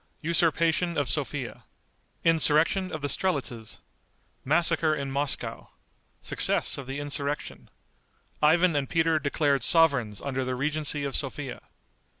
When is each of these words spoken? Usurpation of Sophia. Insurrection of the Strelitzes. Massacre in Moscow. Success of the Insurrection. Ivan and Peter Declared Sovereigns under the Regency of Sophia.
Usurpation 0.21 0.97
of 0.97 1.07
Sophia. 1.09 1.63
Insurrection 2.23 2.91
of 2.91 3.03
the 3.03 3.07
Strelitzes. 3.07 3.81
Massacre 4.43 4.95
in 4.95 5.11
Moscow. 5.11 5.67
Success 6.21 6.79
of 6.79 6.87
the 6.87 6.99
Insurrection. 6.99 7.69
Ivan 8.41 8.75
and 8.75 8.89
Peter 8.89 9.19
Declared 9.19 9.61
Sovereigns 9.61 10.19
under 10.19 10.43
the 10.43 10.55
Regency 10.55 11.03
of 11.03 11.15
Sophia. 11.15 11.61